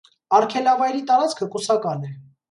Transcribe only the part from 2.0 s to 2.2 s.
է։